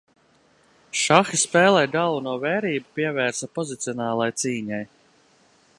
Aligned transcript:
Šaha 1.01 1.39
spēlē 1.41 1.83
galveno 1.97 2.33
vērību 2.45 2.89
pievērsa 2.97 3.51
pozicionālai 3.59 4.31
cīņai. 4.45 4.83